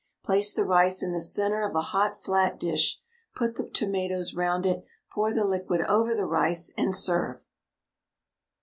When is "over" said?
5.87-6.15